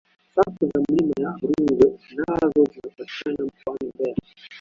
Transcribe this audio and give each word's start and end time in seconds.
safu 0.35 0.65
za 0.65 0.79
milima 0.89 1.13
ya 1.19 1.31
rungwe 1.41 1.99
nazo 2.15 2.63
zinapatikana 2.71 3.45
mkoani 3.45 3.91
mbeya 3.95 4.15